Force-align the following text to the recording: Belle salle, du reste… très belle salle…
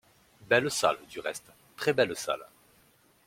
Belle 0.49 0.71
salle, 0.71 0.97
du 1.11 1.19
reste… 1.19 1.51
très 1.77 1.93
belle 1.93 2.15
salle… 2.15 2.43